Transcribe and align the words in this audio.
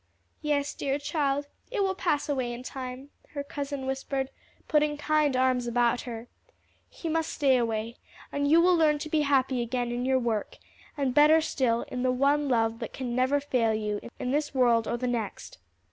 "Yes, 0.41 0.73
dear 0.73 0.97
child, 0.97 1.45
it 1.69 1.83
will 1.83 1.93
pass 1.93 2.27
away 2.27 2.51
in 2.51 2.63
time," 2.63 3.11
her 3.33 3.43
cousin 3.43 3.85
whispered, 3.85 4.31
putting 4.67 4.97
kind 4.97 5.37
arms 5.37 5.67
about 5.67 6.01
her. 6.09 6.27
"He 6.89 7.07
must 7.07 7.31
stay 7.31 7.55
away, 7.55 7.97
and 8.31 8.49
you 8.49 8.61
will 8.61 8.73
learn 8.75 8.97
to 8.97 9.09
be 9.09 9.21
happy 9.21 9.61
again 9.61 9.91
in 9.91 10.03
your 10.03 10.17
work, 10.17 10.57
and, 10.97 11.13
better 11.13 11.39
still, 11.39 11.83
in 11.83 12.01
the 12.01 12.11
one 12.11 12.49
love 12.49 12.79
that 12.79 12.93
can 12.93 13.15
never 13.15 13.39
fail 13.39 13.75
you 13.75 13.99
in 14.17 14.31
this 14.31 14.55
world 14.55 14.87
or 14.87 14.97
the 14.97 15.05
next." 15.05 15.59